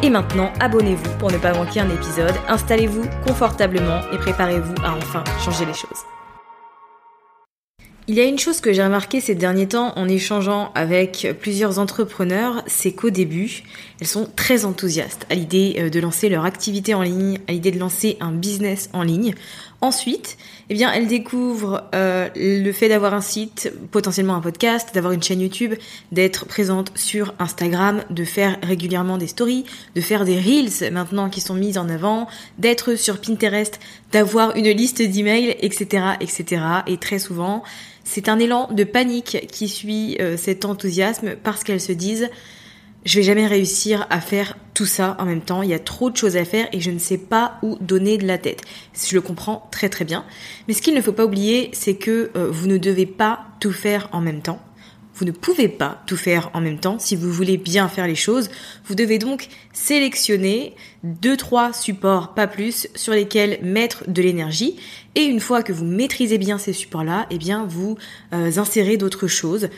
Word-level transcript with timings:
Et 0.00 0.10
maintenant, 0.10 0.52
abonnez-vous 0.60 1.18
pour 1.18 1.32
ne 1.32 1.38
pas 1.38 1.52
manquer 1.52 1.80
un 1.80 1.90
épisode, 1.90 2.34
installez-vous 2.46 3.02
confortablement 3.26 4.00
et 4.12 4.16
préparez-vous 4.16 4.74
à 4.84 4.92
enfin 4.92 5.24
changer 5.44 5.66
les 5.66 5.74
choses. 5.74 6.04
Il 8.06 8.14
y 8.14 8.20
a 8.20 8.24
une 8.24 8.38
chose 8.38 8.60
que 8.60 8.72
j'ai 8.72 8.84
remarqué 8.84 9.20
ces 9.20 9.34
derniers 9.34 9.66
temps 9.66 9.92
en 9.96 10.08
échangeant 10.08 10.70
avec 10.74 11.26
plusieurs 11.40 11.80
entrepreneurs, 11.80 12.62
c'est 12.66 12.92
qu'au 12.92 13.10
début, 13.10 13.64
elles 14.00 14.06
sont 14.06 14.28
très 14.36 14.64
enthousiastes 14.64 15.26
à 15.30 15.34
l'idée 15.34 15.76
euh, 15.78 15.90
de 15.90 16.00
lancer 16.00 16.28
leur 16.28 16.44
activité 16.44 16.94
en 16.94 17.02
ligne, 17.02 17.38
à 17.48 17.52
l'idée 17.52 17.70
de 17.70 17.78
lancer 17.78 18.16
un 18.20 18.32
business 18.32 18.90
en 18.92 19.02
ligne. 19.02 19.34
Ensuite, 19.80 20.38
eh 20.70 20.74
bien, 20.74 20.92
elles 20.92 21.06
découvrent 21.06 21.84
euh, 21.94 22.28
le 22.34 22.72
fait 22.72 22.88
d'avoir 22.88 23.14
un 23.14 23.20
site, 23.20 23.72
potentiellement 23.90 24.34
un 24.34 24.40
podcast, 24.40 24.90
d'avoir 24.92 25.12
une 25.12 25.22
chaîne 25.22 25.40
YouTube, 25.40 25.74
d'être 26.10 26.46
présente 26.46 26.90
sur 26.96 27.32
Instagram, 27.38 28.02
de 28.10 28.24
faire 28.24 28.58
régulièrement 28.62 29.18
des 29.18 29.28
stories, 29.28 29.64
de 29.94 30.00
faire 30.00 30.24
des 30.24 30.38
reels 30.38 30.92
maintenant 30.92 31.30
qui 31.30 31.40
sont 31.40 31.54
mises 31.54 31.78
en 31.78 31.88
avant, 31.88 32.26
d'être 32.58 32.96
sur 32.96 33.20
Pinterest, 33.20 33.78
d'avoir 34.12 34.56
une 34.56 34.70
liste 34.70 35.00
d'emails, 35.00 35.56
etc., 35.60 36.04
etc. 36.20 36.62
Et 36.88 36.96
très 36.96 37.20
souvent, 37.20 37.62
c'est 38.02 38.28
un 38.28 38.38
élan 38.38 38.68
de 38.72 38.84
panique 38.84 39.46
qui 39.52 39.68
suit 39.68 40.16
euh, 40.20 40.36
cet 40.36 40.64
enthousiasme 40.64 41.36
parce 41.42 41.62
qu'elles 41.62 41.80
se 41.80 41.92
disent 41.92 42.30
je 43.08 43.16
vais 43.16 43.22
jamais 43.22 43.46
réussir 43.46 44.06
à 44.10 44.20
faire 44.20 44.58
tout 44.74 44.84
ça 44.84 45.16
en 45.18 45.24
même 45.24 45.40
temps, 45.40 45.62
il 45.62 45.70
y 45.70 45.74
a 45.74 45.78
trop 45.78 46.10
de 46.10 46.16
choses 46.16 46.36
à 46.36 46.44
faire 46.44 46.68
et 46.72 46.80
je 46.80 46.90
ne 46.90 46.98
sais 46.98 47.16
pas 47.16 47.58
où 47.62 47.78
donner 47.80 48.18
de 48.18 48.26
la 48.26 48.36
tête. 48.36 48.60
Je 48.94 49.14
le 49.14 49.22
comprends 49.22 49.66
très 49.70 49.88
très 49.88 50.04
bien. 50.04 50.26
Mais 50.68 50.74
ce 50.74 50.82
qu'il 50.82 50.94
ne 50.94 51.00
faut 51.00 51.12
pas 51.12 51.24
oublier, 51.24 51.70
c'est 51.72 51.94
que 51.94 52.30
euh, 52.36 52.50
vous 52.50 52.66
ne 52.66 52.76
devez 52.76 53.06
pas 53.06 53.46
tout 53.60 53.72
faire 53.72 54.10
en 54.12 54.20
même 54.20 54.42
temps. 54.42 54.60
Vous 55.14 55.24
ne 55.24 55.32
pouvez 55.32 55.68
pas 55.68 56.00
tout 56.06 56.16
faire 56.16 56.50
en 56.52 56.60
même 56.60 56.78
temps 56.78 57.00
si 57.00 57.16
vous 57.16 57.32
voulez 57.32 57.56
bien 57.56 57.88
faire 57.88 58.06
les 58.06 58.14
choses. 58.14 58.50
Vous 58.84 58.94
devez 58.94 59.18
donc 59.18 59.48
sélectionner 59.72 60.76
deux, 61.02 61.36
trois 61.36 61.72
supports, 61.72 62.34
pas 62.34 62.46
plus, 62.46 62.88
sur 62.94 63.14
lesquels 63.14 63.58
mettre 63.62 64.08
de 64.08 64.22
l'énergie. 64.22 64.76
Et 65.16 65.24
une 65.24 65.40
fois 65.40 65.64
que 65.64 65.72
vous 65.72 65.84
maîtrisez 65.84 66.38
bien 66.38 66.56
ces 66.58 66.72
supports-là, 66.72 67.26
eh 67.30 67.38
bien, 67.38 67.66
vous 67.68 67.98
euh, 68.32 68.58
insérez 68.58 68.96
d'autres 68.96 69.26
choses. 69.26 69.70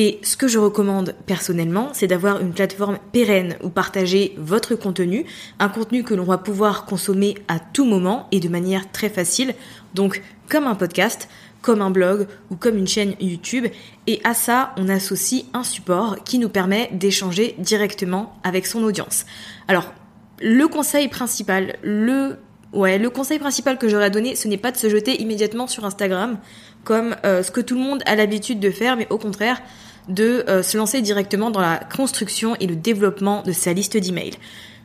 Et 0.00 0.20
ce 0.22 0.36
que 0.36 0.46
je 0.46 0.60
recommande 0.60 1.16
personnellement, 1.26 1.88
c'est 1.92 2.06
d'avoir 2.06 2.40
une 2.40 2.52
plateforme 2.52 3.00
pérenne 3.10 3.56
où 3.64 3.68
partager 3.68 4.32
votre 4.38 4.76
contenu, 4.76 5.24
un 5.58 5.68
contenu 5.68 6.04
que 6.04 6.14
l'on 6.14 6.22
va 6.22 6.38
pouvoir 6.38 6.84
consommer 6.84 7.34
à 7.48 7.58
tout 7.58 7.84
moment 7.84 8.28
et 8.30 8.38
de 8.38 8.48
manière 8.48 8.92
très 8.92 9.08
facile, 9.08 9.56
donc 9.94 10.22
comme 10.48 10.68
un 10.68 10.76
podcast, 10.76 11.28
comme 11.62 11.82
un 11.82 11.90
blog 11.90 12.28
ou 12.52 12.54
comme 12.54 12.78
une 12.78 12.86
chaîne 12.86 13.16
YouTube. 13.18 13.66
Et 14.06 14.20
à 14.22 14.34
ça, 14.34 14.72
on 14.76 14.88
associe 14.88 15.46
un 15.52 15.64
support 15.64 16.22
qui 16.22 16.38
nous 16.38 16.48
permet 16.48 16.90
d'échanger 16.92 17.56
directement 17.58 18.38
avec 18.44 18.68
son 18.68 18.84
audience. 18.84 19.26
Alors, 19.66 19.92
le 20.40 20.68
conseil 20.68 21.08
principal, 21.08 21.76
le 21.82 22.36
Ouais, 22.72 22.98
le 22.98 23.08
conseil 23.08 23.38
principal 23.38 23.78
que 23.78 23.88
j'aurais 23.88 24.10
donné, 24.10 24.36
ce 24.36 24.46
n'est 24.46 24.58
pas 24.58 24.70
de 24.70 24.76
se 24.76 24.90
jeter 24.90 25.22
immédiatement 25.22 25.66
sur 25.66 25.86
Instagram, 25.86 26.38
comme 26.84 27.16
euh, 27.24 27.42
ce 27.42 27.50
que 27.50 27.62
tout 27.62 27.74
le 27.74 27.80
monde 27.80 28.02
a 28.04 28.14
l'habitude 28.14 28.60
de 28.60 28.70
faire, 28.70 28.96
mais 28.96 29.06
au 29.10 29.16
contraire, 29.16 29.60
de 30.08 30.44
euh, 30.48 30.62
se 30.62 30.76
lancer 30.76 31.00
directement 31.00 31.50
dans 31.50 31.60
la 31.60 31.78
construction 31.78 32.56
et 32.60 32.66
le 32.66 32.76
développement 32.76 33.42
de 33.42 33.52
sa 33.52 33.72
liste 33.72 33.96
d'emails. 33.96 34.36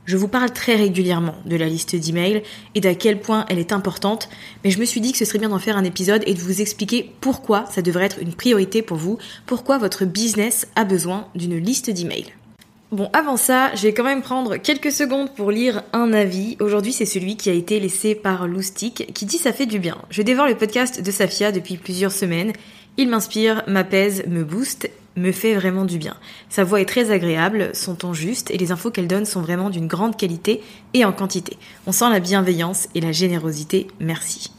Je 0.05 0.17
vous 0.17 0.27
parle 0.27 0.51
très 0.51 0.75
régulièrement 0.75 1.35
de 1.45 1.55
la 1.55 1.67
liste 1.67 1.95
d'emails 1.95 2.43
et 2.75 2.81
d'à 2.81 2.93
quel 2.93 3.21
point 3.21 3.45
elle 3.49 3.59
est 3.59 3.71
importante, 3.71 4.27
mais 4.63 4.69
je 4.69 4.79
me 4.79 4.85
suis 4.85 4.99
dit 4.99 5.13
que 5.13 5.17
ce 5.17 5.23
serait 5.23 5.39
bien 5.39 5.49
d'en 5.49 5.59
faire 5.59 5.77
un 5.77 5.85
épisode 5.85 6.23
et 6.25 6.33
de 6.33 6.39
vous 6.39 6.61
expliquer 6.61 7.13
pourquoi 7.21 7.65
ça 7.67 7.81
devrait 7.81 8.05
être 8.05 8.19
une 8.19 8.33
priorité 8.33 8.81
pour 8.81 8.97
vous, 8.97 9.17
pourquoi 9.45 9.77
votre 9.77 10.03
business 10.03 10.67
a 10.75 10.83
besoin 10.83 11.27
d'une 11.35 11.57
liste 11.57 11.89
d'emails. 11.89 12.33
Bon, 12.93 13.09
avant 13.11 13.37
ça, 13.37 13.73
je 13.73 13.81
vais 13.81 13.93
quand 13.95 14.03
même 14.03 14.21
prendre 14.21 14.57
quelques 14.57 14.91
secondes 14.91 15.33
pour 15.33 15.49
lire 15.49 15.81
un 15.93 16.13
avis. 16.13 16.57
Aujourd'hui, 16.59 16.93
c'est 16.93 17.07
celui 17.07 17.37
qui 17.37 17.49
a 17.49 17.53
été 17.53 17.79
laissé 17.79 18.13
par 18.13 18.47
Loustic, 18.47 19.11
qui 19.15 19.25
dit 19.25 19.39
ça 19.39 19.51
fait 19.51 19.65
du 19.65 19.79
bien. 19.79 19.97
Je 20.11 20.21
dévore 20.21 20.45
le 20.45 20.55
podcast 20.55 21.01
de 21.01 21.09
Safia 21.09 21.51
depuis 21.51 21.77
plusieurs 21.77 22.11
semaines. 22.11 22.53
Il 22.97 23.09
m'inspire, 23.09 23.63
m'apaise, 23.65 24.25
me 24.27 24.43
booste, 24.43 24.91
me 25.15 25.31
fait 25.31 25.55
vraiment 25.55 25.85
du 25.85 25.97
bien. 25.97 26.15
Sa 26.49 26.63
voix 26.63 26.81
est 26.81 26.85
très 26.85 27.09
agréable, 27.09 27.71
son 27.73 27.95
ton 27.95 28.13
juste 28.13 28.51
et 28.51 28.59
les 28.59 28.71
infos 28.71 28.91
qu'elle 28.91 29.07
donne 29.07 29.25
sont 29.25 29.41
vraiment 29.41 29.71
d'une 29.71 29.87
grande 29.87 30.15
qualité 30.15 30.61
et 30.93 31.03
en 31.03 31.13
quantité. 31.13 31.57
On 31.87 31.91
sent 31.91 32.11
la 32.11 32.19
bienveillance 32.19 32.89
et 32.93 33.01
la 33.01 33.11
générosité. 33.11 33.87
Merci. 33.99 34.51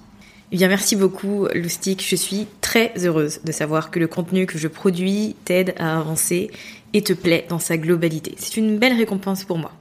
Eh 0.51 0.57
bien, 0.57 0.67
merci 0.67 0.97
beaucoup, 0.97 1.47
Loustic. 1.55 2.05
Je 2.05 2.17
suis 2.17 2.49
très 2.61 2.93
heureuse 2.99 3.41
de 3.45 3.53
savoir 3.53 3.93
que 3.93 4.01
le 4.01 4.09
contenu 4.09 4.47
que 4.47 4.59
je 4.59 4.67
produis 4.69 5.37
t'aide 5.45 5.75
à 5.79 5.99
avancer 5.99 6.51
et 6.95 7.03
te 7.03 7.13
plaît 7.13 7.45
dans 7.49 7.59
sa 7.59 7.77
globalité. 7.77 8.35
C'est 8.39 8.57
une 8.57 8.79
belle 8.79 8.97
récompense 8.97 9.45
pour 9.45 9.59
moi. 9.59 9.73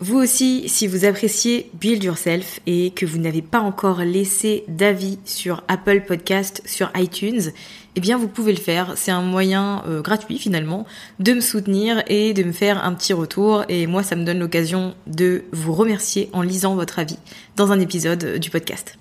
Vous 0.00 0.18
aussi, 0.18 0.68
si 0.68 0.88
vous 0.88 1.04
appréciez 1.04 1.70
Build 1.74 2.02
Yourself 2.02 2.58
et 2.66 2.90
que 2.90 3.06
vous 3.06 3.18
n'avez 3.18 3.42
pas 3.42 3.60
encore 3.60 4.00
laissé 4.00 4.64
d'avis 4.66 5.18
sur 5.24 5.62
Apple 5.68 6.02
Podcast, 6.06 6.62
sur 6.66 6.90
iTunes, 6.96 7.52
eh 7.94 8.00
bien 8.00 8.18
vous 8.18 8.26
pouvez 8.26 8.52
le 8.52 8.58
faire. 8.58 8.94
C'est 8.96 9.12
un 9.12 9.22
moyen 9.22 9.84
euh, 9.86 10.02
gratuit 10.02 10.38
finalement 10.38 10.84
de 11.20 11.34
me 11.34 11.40
soutenir 11.40 12.02
et 12.08 12.34
de 12.34 12.42
me 12.42 12.52
faire 12.52 12.84
un 12.84 12.92
petit 12.92 13.12
retour. 13.12 13.64
Et 13.68 13.86
moi, 13.86 14.02
ça 14.02 14.16
me 14.16 14.24
donne 14.24 14.40
l'occasion 14.40 14.94
de 15.06 15.44
vous 15.52 15.72
remercier 15.72 16.28
en 16.32 16.42
lisant 16.42 16.74
votre 16.74 16.98
avis 16.98 17.18
dans 17.56 17.70
un 17.70 17.78
épisode 17.78 18.38
du 18.38 18.50
podcast. 18.50 18.98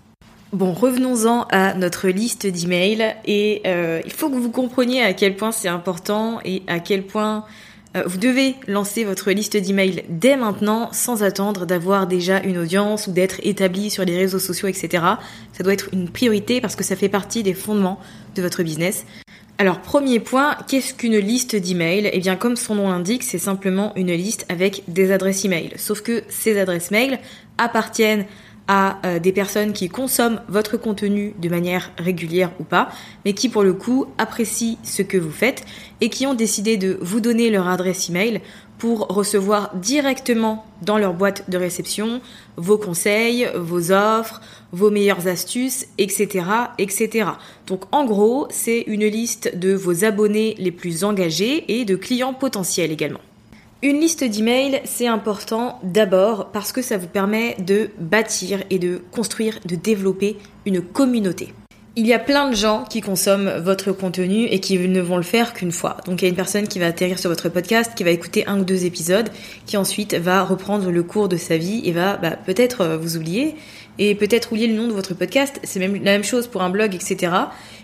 Bon, 0.54 0.72
revenons-en 0.72 1.48
à 1.50 1.74
notre 1.74 2.10
liste 2.10 2.46
d'emails 2.46 3.16
et 3.26 3.64
euh, 3.66 4.02
il 4.06 4.12
faut 4.12 4.30
que 4.30 4.36
vous 4.36 4.52
compreniez 4.52 5.02
à 5.02 5.14
quel 5.14 5.36
point 5.36 5.52
c'est 5.52 5.68
important 5.68 6.40
et 6.46 6.62
à 6.68 6.80
quel 6.80 7.04
point 7.08 7.46
Euh, 7.96 8.02
vous 8.08 8.18
devez 8.18 8.56
lancer 8.68 9.04
votre 9.04 9.30
liste 9.32 9.56
d'emails 9.56 10.04
dès 10.10 10.36
maintenant 10.36 10.90
sans 10.94 11.22
attendre 11.22 11.68
d'avoir 11.68 12.08
déjà 12.08 12.42
une 12.42 12.58
audience 12.58 13.06
ou 13.06 13.12
d'être 13.12 13.40
établi 13.44 13.92
sur 13.92 14.04
les 14.04 14.18
réseaux 14.18 14.40
sociaux, 14.40 14.68
etc. 14.68 15.04
Ça 15.56 15.64
doit 15.64 15.74
être 15.74 15.90
une 15.94 16.10
priorité 16.10 16.60
parce 16.60 16.76
que 16.76 16.84
ça 16.84 16.96
fait 16.96 17.08
partie 17.08 17.44
des 17.44 17.54
fondements 17.54 18.00
de 18.36 18.42
votre 18.42 18.64
business. 18.64 19.06
Alors 19.60 19.80
premier 19.80 20.20
point, 20.20 20.58
qu'est-ce 20.68 20.96
qu'une 20.96 21.18
liste 21.18 21.56
d'emails? 21.56 22.10
Eh 22.12 22.20
bien 22.20 22.36
comme 22.36 22.56
son 22.56 22.74
nom 22.74 22.90
l'indique, 22.90 23.22
c'est 23.22 23.38
simplement 23.38 23.94
une 23.96 24.12
liste 24.12 24.48
avec 24.50 24.82
des 24.88 25.12
adresses 25.12 25.46
email. 25.46 25.74
Sauf 25.76 26.02
que 26.02 26.24
ces 26.30 26.60
adresses 26.60 26.90
mail 26.90 27.20
appartiennent 27.60 28.26
à 28.68 29.00
euh, 29.06 29.20
des 29.20 29.32
personnes 29.32 29.74
qui 29.74 29.90
consomment 29.90 30.42
votre 30.48 30.78
contenu 30.78 31.34
de 31.40 31.50
manière 31.50 31.92
régulière 31.98 32.52
ou 32.60 32.64
pas, 32.64 32.90
mais 33.26 33.34
qui 33.34 33.50
pour 33.50 33.64
le 33.64 33.74
coup 33.74 34.06
apprécient 34.18 34.78
ce 34.84 35.02
que 35.02 35.18
vous 35.18 35.32
faites 35.32 35.66
et 36.02 36.10
qui 36.10 36.26
ont 36.26 36.34
décidé 36.34 36.78
de 36.78 36.98
vous 37.02 37.20
donner 37.20 37.50
leur 37.50 37.68
adresse 37.68 38.10
email 38.10 38.42
pour 38.78 39.08
recevoir 39.08 39.76
directement 39.76 40.66
dans 40.82 40.98
leur 40.98 41.14
boîte 41.14 41.50
de 41.50 41.58
réception 41.58 42.22
vos 42.58 42.78
conseils, 42.78 43.48
vos 43.56 43.92
offres, 43.92 44.42
vos 44.72 44.90
meilleures 44.92 45.28
astuces, 45.28 45.88
etc., 45.98 46.46
etc. 46.78 47.30
Donc 47.68 47.84
en 47.92 48.06
gros, 48.06 48.48
c'est 48.50 48.82
une 48.88 49.06
liste 49.06 49.58
de 49.58 49.74
vos 49.74 50.04
abonnés 50.04 50.56
les 50.58 50.72
plus 50.72 51.04
engagés 51.04 51.80
et 51.80 51.86
de 51.86 51.96
clients 51.96 52.34
potentiels 52.34 52.92
également. 52.92 53.22
Une 53.86 54.00
liste 54.00 54.24
d'emails, 54.24 54.80
c'est 54.86 55.08
important 55.08 55.78
d'abord 55.84 56.54
parce 56.54 56.72
que 56.72 56.82
ça 56.82 56.96
vous 56.96 57.08
permet 57.08 57.58
de 57.60 57.90
bâtir 58.00 58.64
et 58.70 58.80
de 58.80 59.02
construire, 59.12 59.60
de 59.66 59.76
développer 59.76 60.38
une 60.66 60.82
communauté. 60.82 61.54
Il 61.98 62.08
y 62.08 62.14
a 62.14 62.20
plein 62.20 62.50
de 62.50 62.56
gens 62.56 62.86
qui 62.90 63.02
consomment 63.02 63.60
votre 63.60 63.92
contenu 63.92 64.46
et 64.46 64.62
qui 64.62 64.80
ne 64.80 65.02
vont 65.02 65.18
le 65.18 65.24
faire 65.24 65.54
qu'une 65.54 65.74
fois. 65.74 65.98
Donc 66.06 66.22
il 66.22 66.26
y 66.26 66.28
a 66.28 66.30
une 66.30 66.36
personne 66.38 66.70
qui 66.70 66.80
va 66.80 66.88
atterrir 66.88 67.20
sur 67.20 67.30
votre 67.30 67.50
podcast, 67.50 67.92
qui 67.94 68.06
va 68.06 68.12
écouter 68.12 68.48
un 68.48 68.62
ou 68.62 68.64
deux 68.64 68.86
épisodes, 68.86 69.30
qui 69.66 69.76
ensuite 69.76 70.14
va 70.14 70.46
reprendre 70.46 70.90
le 70.90 71.04
cours 71.04 71.28
de 71.28 71.36
sa 71.36 71.58
vie 71.58 71.82
et 71.84 71.92
va 71.92 72.16
bah, 72.16 72.38
peut-être 72.38 72.82
euh, 72.82 72.98
vous 72.98 73.18
oublier 73.18 73.54
et 74.00 74.16
peut-être 74.16 74.54
oublier 74.54 74.68
le 74.68 74.76
nom 74.76 74.88
de 74.88 74.94
votre 74.94 75.14
podcast. 75.14 75.60
C'est 75.64 75.80
même 75.80 75.96
la 75.96 76.12
même 76.12 76.24
chose 76.24 76.48
pour 76.48 76.62
un 76.62 76.70
blog, 76.70 76.96
etc. 76.96 77.34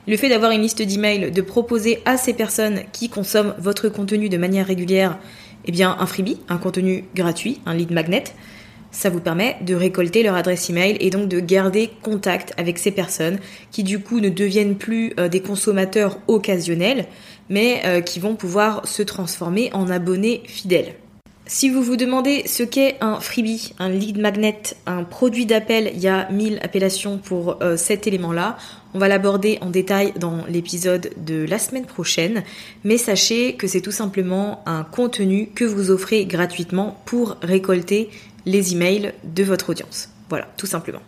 Le 0.07 0.15
fait 0.15 0.29
d'avoir 0.29 0.51
une 0.51 0.61
liste 0.61 0.81
d'emails, 0.81 1.29
de 1.29 1.41
proposer 1.41 2.01
à 2.05 2.15
ces 2.15 2.33
personnes 2.33 2.83
qui 2.93 3.09
consomment 3.09 3.53
votre 3.59 3.89
contenu 3.89 4.29
de 4.29 4.37
manière 4.37 4.65
régulière 4.65 5.19
eh 5.65 5.71
bien, 5.71 5.95
un 5.99 6.05
freebie, 6.05 6.37
un 6.49 6.57
contenu 6.57 7.05
gratuit, 7.15 7.59
un 7.65 7.73
lead 7.73 7.91
magnet, 7.91 8.23
ça 8.91 9.09
vous 9.09 9.19
permet 9.19 9.57
de 9.61 9.75
récolter 9.75 10.23
leur 10.23 10.35
adresse 10.35 10.69
email 10.69 10.97
et 10.99 11.09
donc 11.09 11.27
de 11.27 11.39
garder 11.39 11.91
contact 12.01 12.53
avec 12.57 12.79
ces 12.79 12.91
personnes 12.91 13.39
qui 13.71 13.83
du 13.83 13.99
coup 13.99 14.19
ne 14.19 14.29
deviennent 14.29 14.75
plus 14.75 15.13
euh, 15.19 15.27
des 15.27 15.41
consommateurs 15.41 16.17
occasionnels, 16.27 17.05
mais 17.49 17.81
euh, 17.85 18.01
qui 18.01 18.19
vont 18.19 18.35
pouvoir 18.35 18.87
se 18.87 19.03
transformer 19.03 19.69
en 19.73 19.89
abonnés 19.89 20.41
fidèles. 20.45 20.95
Si 21.45 21.69
vous 21.69 21.81
vous 21.81 21.97
demandez 21.97 22.43
ce 22.47 22.61
qu'est 22.61 22.97
un 23.01 23.19
freebie, 23.19 23.73
un 23.79 23.89
lead 23.89 24.19
magnet, 24.19 24.61
un 24.85 25.03
produit 25.03 25.47
d'appel, 25.47 25.91
il 25.95 25.99
y 25.99 26.07
a 26.07 26.29
mille 26.29 26.59
appellations 26.61 27.17
pour 27.17 27.57
euh, 27.61 27.75
cet 27.75 28.05
élément-là. 28.05 28.57
On 28.93 28.99
va 28.99 29.07
l'aborder 29.07 29.59
en 29.61 29.69
détail 29.69 30.13
dans 30.19 30.45
l'épisode 30.47 31.11
de 31.17 31.45
la 31.47 31.59
semaine 31.59 31.85
prochaine, 31.85 32.43
mais 32.83 32.97
sachez 32.97 33.53
que 33.53 33.67
c'est 33.67 33.81
tout 33.81 33.91
simplement 33.91 34.63
un 34.65 34.83
contenu 34.83 35.49
que 35.53 35.65
vous 35.65 35.91
offrez 35.91 36.25
gratuitement 36.25 36.99
pour 37.05 37.37
récolter 37.41 38.09
les 38.45 38.73
emails 38.73 39.13
de 39.23 39.43
votre 39.43 39.69
audience. 39.69 40.09
Voilà, 40.29 40.47
tout 40.57 40.65
simplement. 40.65 41.01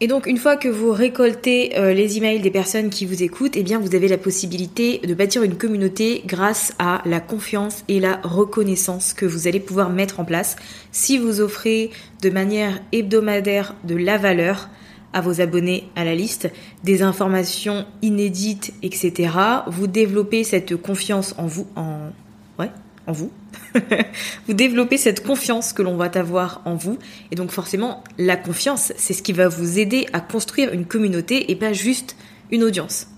Et 0.00 0.06
donc 0.06 0.26
une 0.26 0.38
fois 0.38 0.56
que 0.56 0.68
vous 0.68 0.92
récoltez 0.92 1.76
euh, 1.76 1.92
les 1.92 2.18
emails 2.18 2.40
des 2.40 2.52
personnes 2.52 2.88
qui 2.88 3.04
vous 3.04 3.24
écoutent, 3.24 3.56
eh 3.56 3.64
bien 3.64 3.80
vous 3.80 3.96
avez 3.96 4.06
la 4.06 4.16
possibilité 4.16 4.98
de 4.98 5.12
bâtir 5.12 5.42
une 5.42 5.56
communauté 5.56 6.22
grâce 6.24 6.72
à 6.78 7.02
la 7.04 7.18
confiance 7.18 7.82
et 7.88 7.98
la 7.98 8.20
reconnaissance 8.22 9.12
que 9.12 9.26
vous 9.26 9.48
allez 9.48 9.58
pouvoir 9.58 9.90
mettre 9.90 10.20
en 10.20 10.24
place 10.24 10.54
si 10.92 11.18
vous 11.18 11.40
offrez 11.40 11.90
de 12.22 12.30
manière 12.30 12.80
hebdomadaire 12.92 13.74
de 13.82 13.96
la 13.96 14.18
valeur 14.18 14.68
à 15.12 15.20
vos 15.20 15.40
abonnés 15.40 15.88
à 15.96 16.04
la 16.04 16.14
liste, 16.14 16.50
des 16.84 17.02
informations 17.02 17.86
inédites, 18.02 18.72
etc. 18.82 19.30
Vous 19.66 19.86
développez 19.86 20.44
cette 20.44 20.76
confiance 20.76 21.34
en 21.38 21.46
vous, 21.46 21.66
en 21.76 22.10
ouais, 22.58 22.70
en 23.06 23.12
vous. 23.12 23.30
vous 24.46 24.54
développez 24.54 24.96
cette 24.96 25.26
confiance 25.26 25.72
que 25.72 25.82
l'on 25.82 25.96
va 25.96 26.10
avoir 26.14 26.62
en 26.64 26.74
vous. 26.74 26.98
Et 27.30 27.36
donc 27.36 27.50
forcément, 27.50 28.04
la 28.18 28.36
confiance, 28.36 28.92
c'est 28.96 29.14
ce 29.14 29.22
qui 29.22 29.32
va 29.32 29.48
vous 29.48 29.78
aider 29.78 30.06
à 30.12 30.20
construire 30.20 30.72
une 30.72 30.84
communauté 30.84 31.50
et 31.50 31.56
pas 31.56 31.72
juste 31.72 32.16
une 32.50 32.62
audience. 32.62 33.08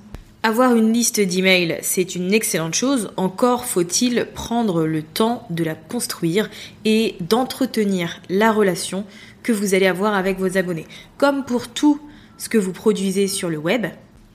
Avoir 0.43 0.75
une 0.75 0.95
liste 0.95 1.21
d'emails, 1.21 1.79
c'est 1.83 2.15
une 2.15 2.33
excellente 2.33 2.73
chose. 2.73 3.11
Encore 3.19 3.67
faut-il 3.67 4.27
prendre 4.33 4.87
le 4.87 5.03
temps 5.03 5.47
de 5.51 5.63
la 5.63 5.75
construire 5.75 6.49
et 6.87 7.17
d'entretenir 7.21 8.23
la 8.31 8.51
relation 8.51 9.05
que 9.43 9.53
vous 9.53 9.75
allez 9.75 9.87
avoir 9.87 10.15
avec 10.15 10.39
vos 10.39 10.57
abonnés. 10.57 10.87
Comme 11.19 11.45
pour 11.45 11.69
tout 11.69 12.01
ce 12.39 12.49
que 12.49 12.57
vous 12.57 12.73
produisez 12.73 13.29
sur 13.29 13.51
le 13.51 13.59
web, 13.59 13.87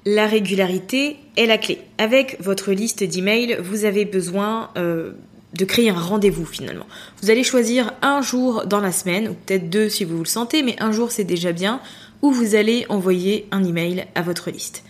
la 0.06 0.28
régularité 0.28 1.18
est 1.38 1.48
la 1.48 1.58
clé. 1.58 1.82
Avec 1.98 2.38
votre 2.40 2.72
liste 2.72 3.04
d'emails, 3.04 3.58
vous 3.64 3.86
avez 3.86 4.06
besoin 4.06 4.70
euh, 4.78 5.14
de 5.56 5.66
créer 5.66 5.90
un 5.90 6.00
rendez-vous 6.00 6.46
finalement. 6.46 6.86
Vous 7.24 7.32
allez 7.32 7.44
choisir 7.44 7.94
un 8.04 8.22
jour 8.22 8.68
dans 8.68 8.80
la 8.80 8.92
semaine, 8.92 9.30
ou 9.30 9.34
peut-être 9.34 9.72
deux 9.72 9.90
si 9.90 10.04
vous 10.04 10.20
le 10.20 10.26
sentez, 10.26 10.62
mais 10.62 10.76
un 10.80 10.92
jour 10.92 11.12
c'est 11.12 11.24
déjà 11.24 11.52
bien, 11.52 11.82
où 12.22 12.30
vous 12.30 12.54
allez 12.54 12.86
envoyer 12.90 13.48
un 13.50 13.64
email 13.64 14.06
à 14.14 14.22
votre 14.22 14.52
liste. 14.52 14.84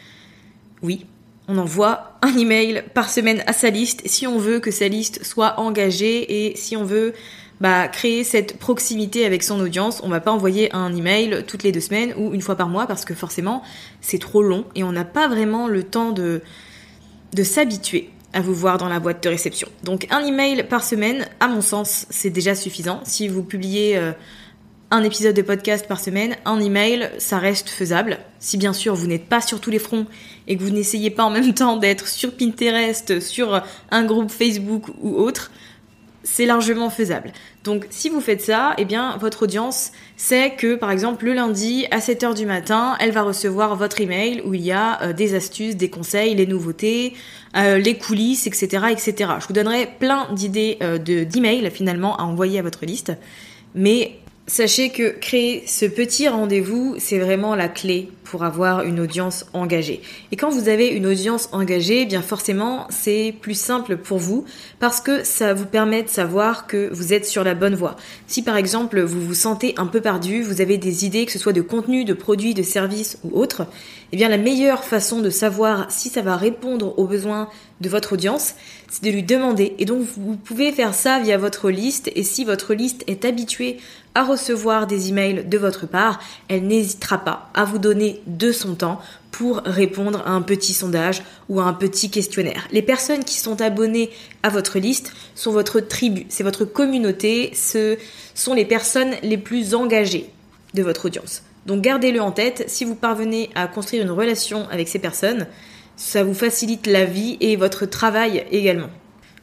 Oui, 0.86 1.08
on 1.48 1.58
envoie 1.58 2.12
un 2.22 2.38
email 2.38 2.84
par 2.94 3.10
semaine 3.10 3.44
à 3.48 3.54
sa 3.54 3.72
liste 3.72 4.04
si 4.06 4.28
on 4.28 4.38
veut 4.38 4.60
que 4.60 4.70
sa 4.70 4.88
liste 4.88 5.26
soit 5.26 5.60
engagée 5.60 6.48
et 6.48 6.56
si 6.56 6.78
on 6.78 6.84
veut 6.84 7.16
bah, 7.60 7.88
créer 7.88 8.24
cette 8.24 8.60
proximité 8.60 9.26
avec 9.26 9.42
son 9.42 9.60
audience. 9.60 10.00
On 10.04 10.10
va 10.10 10.20
pas 10.20 10.32
envoyer 10.32 10.72
un 10.76 10.96
email 10.96 11.44
toutes 11.48 11.64
les 11.64 11.72
deux 11.72 11.80
semaines 11.80 12.14
ou 12.18 12.36
une 12.36 12.42
fois 12.44 12.56
par 12.56 12.70
mois 12.70 12.86
parce 12.86 13.04
que 13.04 13.16
forcément 13.16 13.64
c'est 14.00 14.20
trop 14.20 14.44
long 14.44 14.66
et 14.76 14.84
on 14.84 14.92
n'a 14.92 15.06
pas 15.06 15.28
vraiment 15.28 15.68
le 15.68 15.82
temps 15.82 16.12
de, 16.12 16.44
de 17.34 17.44
s'habituer 17.44 18.12
à 18.34 18.42
vous 18.42 18.54
voir 18.54 18.78
dans 18.78 18.90
la 18.90 19.00
boîte 19.00 19.24
de 19.24 19.30
réception. 19.30 19.70
Donc 19.84 20.06
un 20.12 20.24
email 20.24 20.66
par 20.70 20.84
semaine, 20.84 21.26
à 21.40 21.48
mon 21.48 21.62
sens, 21.62 22.06
c'est 22.12 22.30
déjà 22.30 22.54
suffisant. 22.54 23.00
Si 23.06 23.28
vous 23.28 23.42
publiez 23.42 23.98
euh, 23.98 24.12
un 24.92 25.04
épisode 25.04 25.36
de 25.36 25.42
podcast 25.42 25.88
par 25.88 26.00
semaine, 26.00 26.36
un 26.46 26.60
email, 26.60 27.10
ça 27.18 27.40
reste 27.40 27.70
faisable. 27.70 28.20
Si 28.40 28.58
bien 28.58 28.74
sûr 28.74 28.96
vous 28.96 29.08
n'êtes 29.08 29.26
pas 29.26 29.42
sur 29.42 29.60
tous 29.60 29.72
les 29.72 29.80
fronts 29.80 30.06
et 30.48 30.58
que 30.58 30.64
vous 30.64 30.70
n'essayez 30.70 31.10
pas 31.10 31.24
en 31.24 31.32
même 31.32 31.54
temps 31.56 31.78
d'être 31.78 32.08
sur 32.08 32.36
Pinterest, 32.36 33.20
sur 33.20 33.64
un 33.92 34.06
groupe 34.06 34.32
Facebook 34.32 34.84
ou 35.02 35.16
autre, 35.16 35.52
c'est 36.24 36.46
largement 36.46 36.90
faisable. 36.90 37.32
Donc 37.64 37.86
si 37.90 38.10
vous 38.10 38.20
faites 38.20 38.42
ça, 38.42 38.74
eh 38.78 38.86
bien 38.86 39.16
votre 39.18 39.44
audience 39.44 39.92
sait 40.18 40.54
que 40.56 40.76
par 40.76 40.92
exemple 40.92 41.26
le 41.26 41.34
lundi 41.34 41.86
à 41.92 42.00
7h 42.00 42.36
du 42.36 42.46
matin, 42.46 42.96
elle 43.00 43.12
va 43.12 43.22
recevoir 43.22 43.76
votre 43.76 44.02
email 44.02 44.42
où 44.44 44.54
il 44.54 44.62
y 44.62 44.72
a 44.72 45.02
euh, 45.02 45.14
des 45.14 45.36
astuces, 45.36 45.76
des 45.76 45.90
conseils, 45.90 46.36
les 46.36 46.48
nouveautés, 46.48 47.14
euh, 47.56 47.78
les 47.78 47.98
coulisses, 47.98 48.48
etc., 48.48 48.86
etc. 48.92 49.32
Je 49.40 49.48
vous 49.48 49.54
donnerai 49.54 49.88
plein 50.00 50.28
d'idées 50.34 50.78
euh, 50.82 50.98
de 50.98 51.24
d'emails 51.24 51.70
finalement 51.72 52.18
à 52.18 52.24
envoyer 52.24 52.60
à 52.60 52.64
votre 52.64 52.86
liste, 52.86 53.14
mais 53.76 54.20
Sachez 54.48 54.90
que 54.90 55.10
créer 55.10 55.64
ce 55.66 55.86
petit 55.86 56.28
rendez-vous, 56.28 56.96
c'est 57.00 57.18
vraiment 57.18 57.56
la 57.56 57.68
clé 57.68 58.10
pour 58.26 58.44
avoir 58.44 58.84
une 58.84 59.00
audience 59.00 59.48
engagée. 59.54 60.02
Et 60.32 60.36
quand 60.36 60.52
vous 60.52 60.70
avez 60.70 60.90
une 60.90 61.08
audience 61.08 61.50
engagée, 61.52 62.02
eh 62.02 62.06
bien 62.06 62.22
forcément, 62.22 62.86
c'est 62.92 63.34
plus 63.42 63.60
simple 63.60 63.98
pour 63.98 64.20
vous 64.20 64.46
parce 64.80 65.02
que 65.02 65.24
ça 65.24 65.56
vous 65.56 65.66
permet 65.66 66.04
de 66.04 66.10
savoir 66.10 66.68
que 66.68 66.94
vous 66.94 67.12
êtes 67.12 67.26
sur 67.26 67.44
la 67.44 67.56
bonne 67.56 67.74
voie. 67.74 67.96
Si 68.28 68.44
par 68.44 68.56
exemple, 68.56 69.02
vous 69.02 69.20
vous 69.20 69.34
sentez 69.34 69.74
un 69.78 69.88
peu 69.88 70.00
perdu, 70.00 70.44
vous 70.44 70.62
avez 70.62 70.78
des 70.78 71.06
idées 71.06 71.26
que 71.26 71.32
ce 71.32 71.40
soit 71.40 71.54
de 71.54 71.62
contenu, 71.62 72.06
de 72.06 72.14
produits, 72.14 72.54
de 72.54 72.62
services 72.62 73.18
ou 73.24 73.40
autre, 73.40 73.66
eh 74.12 74.18
bien 74.18 74.30
la 74.30 74.38
meilleure 74.38 74.84
façon 74.84 75.22
de 75.22 75.32
savoir 75.32 75.88
si 75.90 76.10
ça 76.10 76.22
va 76.22 76.38
répondre 76.38 77.00
aux 77.00 77.08
besoins 77.08 77.50
de 77.82 77.90
votre 77.90 78.14
audience, 78.14 78.54
c'est 78.92 79.04
de 79.04 79.10
lui 79.10 79.24
demander. 79.24 79.76
Et 79.80 79.86
donc 79.86 80.06
vous 80.18 80.36
pouvez 80.36 80.72
faire 80.72 80.94
ça 80.94 81.20
via 81.20 81.40
votre 81.40 81.72
liste 81.72 82.12
et 82.16 82.24
si 82.24 82.46
votre 82.46 82.76
liste 82.76 83.04
est 83.08 83.26
habituée 83.26 83.78
à 84.16 84.24
recevoir 84.24 84.88
des 84.88 85.10
emails 85.10 85.46
de 85.46 85.58
votre 85.58 85.86
part, 85.86 86.20
elle 86.48 86.66
n'hésitera 86.66 87.20
pas 87.20 87.50
à 87.54 87.66
vous 87.66 87.78
donner 87.78 88.22
de 88.26 88.52
son 88.52 88.76
temps 88.76 89.00
pour 89.32 89.58
répondre 89.66 90.24
à 90.26 90.32
un 90.32 90.42
petit 90.42 90.74
sondage 90.74 91.22
ou 91.50 91.60
à 91.60 91.66
un 91.66 91.74
petit 91.74 92.10
questionnaire. 92.10 92.68
Les 92.72 92.82
personnes 92.82 93.26
qui 93.26 93.36
sont 93.36 93.62
abonnées 93.62 94.10
à 94.44 94.50
votre 94.50 94.80
liste 94.80 95.12
sont 95.36 95.52
votre 95.52 95.82
tribu, 95.82 96.26
c'est 96.30 96.44
votre 96.44 96.64
communauté, 96.64 97.52
ce 97.54 97.98
sont 98.34 98.54
les 98.54 98.66
personnes 98.66 99.14
les 99.22 99.38
plus 99.38 99.76
engagées 99.76 100.30
de 100.74 100.82
votre 100.82 101.08
audience. 101.08 101.44
Donc 101.66 101.82
gardez-le 101.82 102.22
en 102.22 102.32
tête, 102.32 102.64
si 102.68 102.86
vous 102.86 102.96
parvenez 102.96 103.50
à 103.56 103.68
construire 103.68 104.04
une 104.04 104.12
relation 104.12 104.70
avec 104.70 104.88
ces 104.88 105.00
personnes, 105.00 105.48
ça 105.98 106.24
vous 106.24 106.34
facilite 106.34 106.88
la 106.88 107.06
vie 107.06 107.38
et 107.42 107.58
votre 107.58 107.86
travail 107.86 108.46
également. 108.52 108.90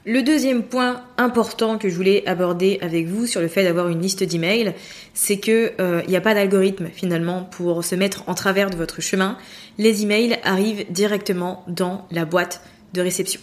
Le 0.04 0.24
deuxième 0.24 0.64
point 0.64 1.00
important 1.16 1.78
que 1.78 1.88
je 1.88 1.94
voulais 1.94 2.26
aborder 2.26 2.78
avec 2.82 3.06
vous 3.06 3.26
sur 3.28 3.40
le 3.40 3.46
fait 3.46 3.62
d'avoir 3.62 3.86
une 3.86 4.02
liste 4.02 4.24
d'emails, 4.24 4.74
c'est 5.14 5.38
que 5.38 5.72
il 5.78 5.80
euh, 5.80 6.02
n'y 6.08 6.16
a 6.16 6.20
pas 6.20 6.34
d'algorithme 6.34 6.88
finalement 6.92 7.44
pour 7.44 7.84
se 7.84 7.94
mettre 7.94 8.24
en 8.28 8.34
travers 8.34 8.68
de 8.68 8.74
votre 8.74 9.00
chemin. 9.00 9.38
Les 9.78 10.02
emails 10.02 10.40
arrivent 10.42 10.86
directement 10.90 11.64
dans 11.68 12.04
la 12.10 12.24
boîte 12.24 12.62
de 12.94 13.00
réception. 13.00 13.40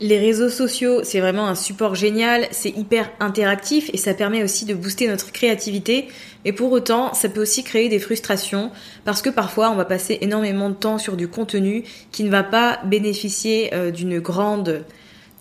Les 0.00 0.18
réseaux 0.18 0.48
sociaux, 0.48 1.04
c'est 1.04 1.20
vraiment 1.20 1.46
un 1.46 1.54
support 1.54 1.94
génial, 1.94 2.48
c'est 2.52 2.70
hyper 2.70 3.10
interactif 3.20 3.90
et 3.92 3.98
ça 3.98 4.14
permet 4.14 4.42
aussi 4.42 4.64
de 4.64 4.72
booster 4.72 5.06
notre 5.08 5.30
créativité. 5.30 6.08
Mais 6.46 6.52
pour 6.52 6.72
autant, 6.72 7.12
ça 7.12 7.28
peut 7.28 7.42
aussi 7.42 7.64
créer 7.64 7.90
des 7.90 7.98
frustrations 7.98 8.70
parce 9.04 9.20
que 9.20 9.28
parfois 9.28 9.70
on 9.70 9.76
va 9.76 9.84
passer 9.84 10.16
énormément 10.22 10.70
de 10.70 10.74
temps 10.74 10.96
sur 10.96 11.18
du 11.18 11.28
contenu 11.28 11.84
qui 12.12 12.24
ne 12.24 12.30
va 12.30 12.42
pas 12.42 12.80
bénéficier 12.86 13.74
euh, 13.74 13.90
d'une 13.90 14.20
grande, 14.20 14.86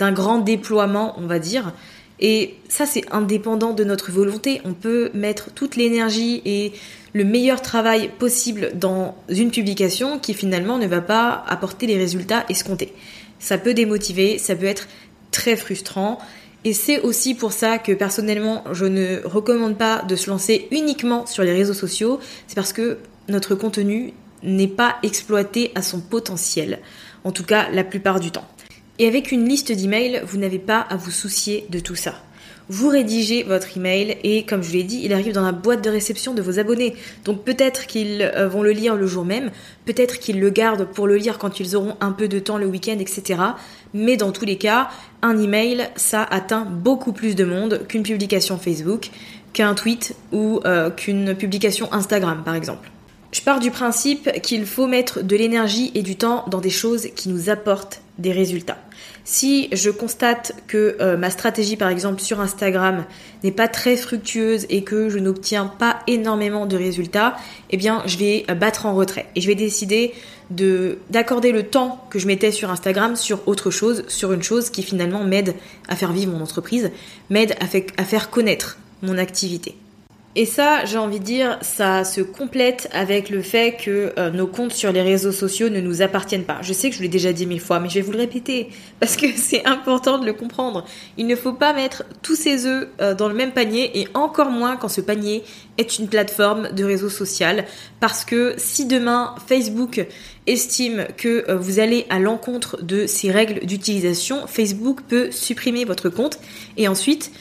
d'un 0.02 0.12
grand 0.12 0.40
déploiement, 0.40 1.16
on 1.18 1.28
va 1.28 1.40
dire. 1.40 1.72
Et 2.20 2.56
ça, 2.68 2.86
c'est 2.86 3.04
indépendant 3.12 3.72
de 3.72 3.86
notre 3.86 4.12
volonté. 4.12 4.62
On 4.66 4.74
peut 4.74 5.10
mettre 5.14 5.52
toute 5.54 5.78
l'énergie 5.78 6.42
et 6.46 6.74
le 7.14 7.24
meilleur 7.24 7.62
travail 7.62 8.12
possible 8.20 8.72
dans 8.76 9.16
une 9.30 9.52
publication 9.52 10.20
qui 10.20 10.34
finalement 10.34 10.78
ne 10.78 10.88
va 10.88 11.02
pas 11.02 11.44
apporter 11.48 11.88
les 11.88 11.98
résultats 11.98 12.46
escomptés 12.50 12.94
ça 13.42 13.58
peut 13.58 13.74
démotiver, 13.74 14.38
ça 14.38 14.56
peut 14.56 14.68
être 14.68 14.88
très 15.32 15.58
frustrant. 15.58 16.20
Et 16.64 16.74
c'est 16.74 17.02
aussi 17.02 17.34
pour 17.34 17.52
ça 17.52 17.80
que 17.80 17.92
personnellement, 17.92 18.64
je 18.72 18.86
ne 18.86 19.20
recommande 19.26 19.78
pas 19.78 20.04
de 20.04 20.16
se 20.16 20.30
lancer 20.30 20.68
uniquement 20.72 21.26
sur 21.26 21.44
les 21.44 21.52
réseaux 21.52 21.74
sociaux. 21.74 22.20
C'est 22.48 22.56
parce 22.56 22.72
que 22.72 23.00
notre 23.28 23.56
contenu 23.56 24.14
n'est 24.44 24.68
pas 24.68 24.98
exploité 25.04 25.72
à 25.76 25.82
son 25.82 26.00
potentiel. 26.00 26.80
En 27.24 27.32
tout 27.32 27.44
cas, 27.44 27.70
la 27.72 27.84
plupart 27.84 28.20
du 28.20 28.32
temps. 28.32 28.48
Et 29.00 29.08
avec 29.08 29.32
une 29.32 29.48
liste 29.48 29.72
d'emails, 29.72 30.22
vous 30.26 30.38
n'avez 30.38 30.60
pas 30.60 30.80
à 30.80 30.96
vous 30.96 31.12
soucier 31.12 31.66
de 31.70 31.80
tout 31.80 31.96
ça 31.96 32.16
vous 32.72 32.88
rédigez 32.88 33.44
votre 33.44 33.76
email 33.76 34.18
et 34.24 34.46
comme 34.46 34.64
je 34.64 34.72
l'ai 34.72 34.84
dit, 34.84 35.02
il 35.04 35.12
arrive 35.12 35.34
dans 35.34 35.44
la 35.44 35.52
boîte 35.52 35.84
de 35.84 35.90
réception 35.90 36.34
de 36.34 36.42
vos 36.42 36.58
abonnés. 36.58 36.96
Donc 37.26 37.44
peut-être 37.44 37.86
qu'ils 37.86 38.22
euh, 38.22 38.48
vont 38.48 38.64
le 38.64 38.72
lire 38.72 38.96
le 38.96 39.08
jour 39.08 39.26
même, 39.26 39.52
peut-être 39.86 40.20
qu'ils 40.20 40.40
le 40.40 40.50
gardent 40.50 40.86
pour 40.86 41.06
le 41.06 41.18
lire 41.18 41.38
quand 41.38 41.60
ils 41.60 41.76
auront 41.76 41.98
un 42.00 42.14
peu 42.14 42.30
de 42.30 42.40
temps 42.40 42.58
le 42.58 42.66
week-end, 42.66 42.98
etc. 42.98 43.42
Mais 43.94 44.16
dans 44.16 44.32
tous 44.32 44.46
les 44.46 44.58
cas, 44.58 44.90
un 45.22 45.38
email, 45.38 45.90
ça 45.98 46.24
atteint 46.24 46.66
beaucoup 46.66 47.12
plus 47.12 47.36
de 47.36 47.44
monde 47.44 47.86
qu'une 47.90 48.04
publication 48.04 48.58
Facebook, 48.58 49.10
qu'un 49.52 49.74
tweet 49.74 50.16
ou 50.32 50.62
euh, 50.64 50.90
qu'une 50.90 51.36
publication 51.36 51.92
Instagram 51.92 52.42
par 52.46 52.56
exemple. 52.56 52.90
Je 53.34 53.42
pars 53.42 53.60
du 53.60 53.72
principe 53.72 54.30
qu'il 54.42 54.66
faut 54.66 54.88
mettre 54.88 55.24
de 55.24 55.36
l'énergie 55.36 55.92
et 55.94 56.04
du 56.04 56.16
temps 56.16 56.46
dans 56.48 56.60
des 56.60 56.70
choses 56.70 57.08
qui 57.16 57.28
nous 57.28 57.50
apportent 57.50 58.02
des 58.22 58.32
résultats. 58.32 58.78
Si 59.24 59.70
je 59.72 59.90
constate 59.90 60.54
que 60.68 60.98
euh, 61.00 61.18
ma 61.18 61.30
stratégie 61.30 61.76
par 61.76 61.90
exemple 61.90 62.22
sur 62.22 62.40
Instagram 62.40 63.06
n'est 63.44 63.52
pas 63.52 63.68
très 63.68 63.96
fructueuse 63.96 64.66
et 64.70 64.84
que 64.84 65.10
je 65.10 65.20
n'obtiens 65.20 65.66
pas 65.66 66.00
énormément 66.08 66.66
de 66.66 66.76
résultats, 66.76 67.36
eh 67.70 67.78
bien 67.78 68.04
je 68.06 68.18
vais 68.18 68.46
battre 68.56 68.86
en 68.86 68.96
retrait 68.96 69.28
et 69.36 69.42
je 69.42 69.48
vais 69.48 69.56
décider 69.56 70.14
de 70.50 70.98
d'accorder 71.10 71.52
le 71.52 71.64
temps 71.64 72.06
que 72.10 72.20
je 72.20 72.28
mettais 72.28 72.52
sur 72.52 72.72
Instagram 72.72 73.16
sur 73.16 73.48
autre 73.48 73.72
chose, 73.72 74.04
sur 74.08 74.34
une 74.34 74.44
chose 74.44 74.70
qui 74.70 74.84
finalement 74.84 75.24
m'aide 75.24 75.56
à 75.88 75.96
faire 75.96 76.12
vivre 76.12 76.34
mon 76.34 76.42
entreprise, 76.42 76.92
m'aide 77.30 77.56
à 77.60 78.04
faire 78.04 78.30
connaître 78.30 78.78
mon 79.02 79.18
activité. 79.18 79.76
Et 80.36 80.46
ça, 80.46 80.86
j'ai 80.86 80.98
envie 80.98 81.20
de 81.20 81.26
dire, 81.26 81.58
ça 81.62 82.06
se 82.06 82.22
complète 82.22 82.88
avec 82.94 83.30
le 83.30 83.42
fait 83.42 83.76
que 83.76 84.14
euh, 84.18 84.30
nos 84.30 84.48
comptes 84.48 84.72
sur 84.72 84.94
les 84.94 85.02
réseaux 85.02 85.34
sociaux 85.34 85.68
ne 85.68 85.82
nous 85.82 86.02
appartiennent 86.02 86.46
pas. 86.46 86.60
Je 86.62 86.72
sais 86.72 86.90
que 86.90 86.96
je 86.96 87.02
l'ai 87.02 87.10
déjà 87.10 87.34
dit 87.34 87.46
mille 87.46 87.60
fois, 87.60 87.82
mais 87.82 87.90
je 87.90 87.96
vais 87.96 88.02
vous 88.02 88.14
le 88.14 88.20
répéter 88.20 88.70
parce 89.02 89.18
que 89.18 89.28
c'est 89.36 89.66
important 89.68 90.20
de 90.20 90.26
le 90.26 90.32
comprendre. 90.32 90.86
Il 91.18 91.28
ne 91.28 91.36
faut 91.36 91.52
pas 91.52 91.74
mettre 91.74 92.04
tous 92.22 92.36
ses 92.36 92.66
œufs 92.66 92.88
euh, 93.02 93.14
dans 93.14 93.28
le 93.28 93.34
même 93.34 93.52
panier 93.52 94.00
et 94.00 94.08
encore 94.14 94.52
moins 94.52 94.78
quand 94.78 94.88
ce 94.88 95.02
panier 95.02 95.44
est 95.78 96.00
une 96.00 96.08
plateforme 96.08 96.72
de 96.72 96.84
réseau 96.86 97.10
social 97.10 97.66
parce 98.00 98.24
que 98.24 98.54
si 98.58 98.86
demain 98.86 99.36
Facebook 99.48 100.06
estime 100.48 101.08
que 101.18 101.50
euh, 101.50 101.58
vous 101.58 101.80
allez 101.80 102.06
à 102.10 102.20
l'encontre 102.20 102.82
de 102.82 103.06
ses 103.06 103.32
règles 103.32 103.66
d'utilisation, 103.66 104.48
Facebook 104.48 105.02
peut 105.10 105.30
supprimer 105.30 105.84
votre 105.84 106.08
compte 106.08 106.40
et 106.78 106.88
ensuite 106.88 107.32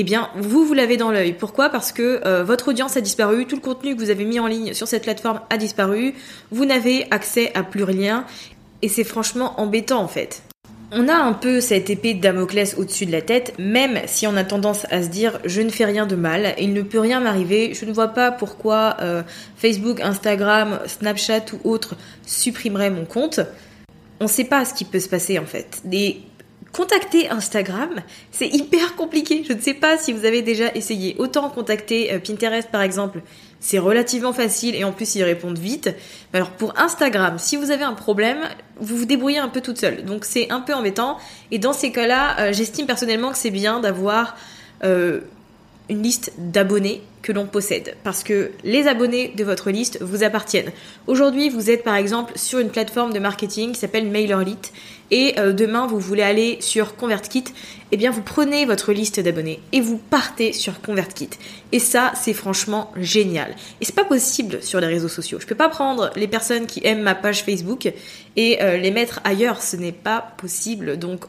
eh 0.00 0.04
bien, 0.04 0.30
vous, 0.34 0.64
vous 0.64 0.72
l'avez 0.72 0.96
dans 0.96 1.10
l'œil. 1.10 1.34
Pourquoi? 1.34 1.68
Parce 1.68 1.92
que 1.92 2.22
euh, 2.24 2.42
votre 2.42 2.68
audience 2.68 2.96
a 2.96 3.02
disparu, 3.02 3.44
tout 3.44 3.56
le 3.56 3.60
contenu 3.60 3.94
que 3.94 4.00
vous 4.00 4.08
avez 4.08 4.24
mis 4.24 4.40
en 4.40 4.46
ligne 4.46 4.72
sur 4.72 4.88
cette 4.88 5.02
plateforme 5.02 5.40
a 5.50 5.58
disparu, 5.58 6.14
vous 6.50 6.64
n'avez 6.64 7.06
accès 7.10 7.52
à 7.54 7.62
plus 7.62 7.82
rien, 7.82 8.24
et 8.80 8.88
c'est 8.88 9.04
franchement 9.04 9.60
embêtant 9.60 10.00
en 10.00 10.08
fait. 10.08 10.42
On 10.92 11.06
a 11.06 11.14
un 11.14 11.34
peu 11.34 11.60
cette 11.60 11.90
épée 11.90 12.14
de 12.14 12.20
Damoclès 12.20 12.76
au-dessus 12.78 13.04
de 13.04 13.12
la 13.12 13.20
tête, 13.20 13.52
même 13.58 14.00
si 14.06 14.26
on 14.26 14.36
a 14.36 14.42
tendance 14.42 14.86
à 14.90 15.02
se 15.02 15.08
dire 15.08 15.38
je 15.44 15.60
ne 15.60 15.68
fais 15.68 15.84
rien 15.84 16.06
de 16.06 16.16
mal, 16.16 16.54
il 16.58 16.72
ne 16.72 16.80
peut 16.80 16.98
rien 16.98 17.20
m'arriver, 17.20 17.74
je 17.74 17.84
ne 17.84 17.92
vois 17.92 18.08
pas 18.08 18.32
pourquoi 18.32 18.96
euh, 19.02 19.22
Facebook, 19.56 20.00
Instagram, 20.00 20.80
Snapchat 20.86 21.44
ou 21.52 21.70
autre 21.70 21.94
supprimeraient 22.26 22.90
mon 22.90 23.04
compte. 23.04 23.40
On 24.18 24.24
ne 24.24 24.30
sait 24.30 24.44
pas 24.44 24.64
ce 24.64 24.72
qui 24.72 24.86
peut 24.86 24.98
se 24.98 25.10
passer 25.10 25.38
en 25.38 25.46
fait. 25.46 25.82
Contacter 26.72 27.28
Instagram, 27.30 28.00
c'est 28.30 28.46
hyper 28.46 28.94
compliqué. 28.94 29.42
Je 29.46 29.52
ne 29.52 29.60
sais 29.60 29.74
pas 29.74 29.98
si 29.98 30.12
vous 30.12 30.24
avez 30.24 30.40
déjà 30.40 30.72
essayé. 30.74 31.16
Autant 31.18 31.50
contacter 31.50 32.12
euh, 32.12 32.20
Pinterest 32.20 32.70
par 32.70 32.82
exemple, 32.82 33.22
c'est 33.58 33.78
relativement 33.78 34.32
facile 34.32 34.76
et 34.76 34.84
en 34.84 34.92
plus 34.92 35.16
ils 35.16 35.24
répondent 35.24 35.58
vite. 35.58 35.92
Alors 36.32 36.50
pour 36.50 36.78
Instagram, 36.78 37.38
si 37.38 37.56
vous 37.56 37.72
avez 37.72 37.82
un 37.82 37.94
problème, 37.94 38.38
vous 38.78 38.96
vous 38.96 39.04
débrouillez 39.04 39.38
un 39.38 39.48
peu 39.48 39.60
toute 39.60 39.78
seule. 39.78 40.04
Donc 40.04 40.24
c'est 40.24 40.50
un 40.50 40.60
peu 40.60 40.72
embêtant. 40.72 41.18
Et 41.50 41.58
dans 41.58 41.72
ces 41.72 41.90
cas-là, 41.90 42.38
euh, 42.38 42.52
j'estime 42.52 42.86
personnellement 42.86 43.32
que 43.32 43.38
c'est 43.38 43.50
bien 43.50 43.80
d'avoir 43.80 44.36
euh, 44.84 45.22
liste 45.90 46.32
d'abonnés 46.38 47.02
que 47.22 47.32
l'on 47.32 47.46
possède 47.46 47.96
parce 48.02 48.22
que 48.22 48.50
les 48.64 48.86
abonnés 48.86 49.32
de 49.36 49.44
votre 49.44 49.70
liste 49.70 49.98
vous 50.00 50.22
appartiennent. 50.22 50.70
Aujourd'hui, 51.06 51.48
vous 51.50 51.70
êtes 51.70 51.84
par 51.84 51.96
exemple 51.96 52.32
sur 52.36 52.58
une 52.58 52.70
plateforme 52.70 53.12
de 53.12 53.18
marketing 53.18 53.72
qui 53.72 53.78
s'appelle 53.78 54.06
MailerLite 54.06 54.72
et 55.10 55.38
euh, 55.38 55.52
demain 55.52 55.86
vous 55.86 55.98
voulez 55.98 56.22
aller 56.22 56.58
sur 56.60 56.96
ConvertKit, 56.96 57.44
eh 57.92 57.96
bien 57.96 58.10
vous 58.10 58.22
prenez 58.22 58.64
votre 58.64 58.92
liste 58.92 59.20
d'abonnés 59.20 59.60
et 59.72 59.80
vous 59.80 59.98
partez 59.98 60.52
sur 60.52 60.80
ConvertKit. 60.80 61.30
Et 61.72 61.78
ça, 61.78 62.12
c'est 62.14 62.32
franchement 62.32 62.92
génial. 62.96 63.54
Et 63.80 63.84
c'est 63.84 63.94
pas 63.94 64.04
possible 64.04 64.62
sur 64.62 64.80
les 64.80 64.86
réseaux 64.86 65.08
sociaux. 65.08 65.38
Je 65.40 65.46
peux 65.46 65.54
pas 65.54 65.68
prendre 65.68 66.10
les 66.16 66.28
personnes 66.28 66.66
qui 66.66 66.80
aiment 66.84 67.02
ma 67.02 67.14
page 67.14 67.44
Facebook 67.44 67.92
et 68.36 68.62
euh, 68.62 68.76
les 68.76 68.90
mettre 68.90 69.20
ailleurs, 69.24 69.60
ce 69.60 69.76
n'est 69.76 69.92
pas 69.92 70.34
possible. 70.38 70.98
Donc 70.98 71.24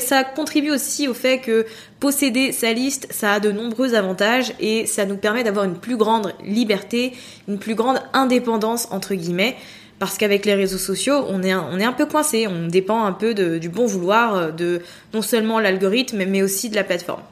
ça 0.00 0.24
contribue 0.24 0.70
aussi 0.70 1.06
au 1.06 1.14
fait 1.14 1.38
que 1.38 1.64
posséder 2.00 2.52
sa 2.52 2.72
liste, 2.72 3.06
ça 3.10 3.34
a 3.34 3.40
de 3.40 3.52
nombreux 3.52 3.94
avantages 3.94 4.52
et 4.58 4.86
ça 4.86 5.06
nous 5.06 5.16
permet 5.16 5.44
d'avoir 5.44 5.64
une 5.64 5.78
plus 5.78 5.96
grande 5.96 6.34
liberté, 6.44 7.12
une 7.46 7.58
plus 7.58 7.74
grande 7.74 8.00
indépendance 8.12 8.88
entre 8.90 9.14
guillemets. 9.14 9.56
Parce 10.00 10.16
qu'avec 10.16 10.44
les 10.46 10.54
réseaux 10.54 10.78
sociaux, 10.78 11.24
on 11.28 11.42
est, 11.42 11.50
un, 11.50 11.68
on 11.72 11.80
est 11.80 11.84
un 11.84 11.92
peu 11.92 12.06
coincé, 12.06 12.46
on 12.46 12.68
dépend 12.68 13.04
un 13.04 13.12
peu 13.12 13.34
du 13.34 13.68
bon 13.68 13.86
vouloir 13.86 14.52
de 14.52 14.80
non 15.12 15.22
seulement 15.22 15.58
l'algorithme, 15.58 16.24
mais 16.24 16.42
aussi 16.42 16.70
de 16.70 16.76
la 16.76 16.84
plateforme. 16.84 17.22